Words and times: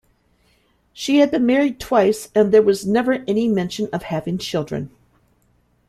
She 0.93 1.19
had 1.19 1.29
been 1.29 1.45
married 1.45 1.79
twice 1.79 2.29
and 2.33 2.51
there 2.51 2.63
was 2.63 2.87
never 2.87 3.23
any 3.27 3.47
mention 3.47 3.87
of 3.93 4.01
having 4.01 4.39
children. 4.39 4.89